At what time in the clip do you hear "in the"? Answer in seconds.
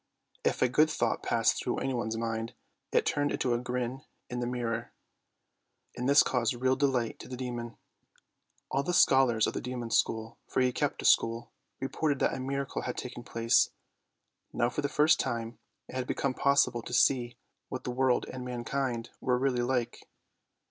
4.31-4.47